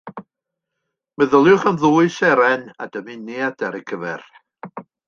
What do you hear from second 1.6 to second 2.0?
am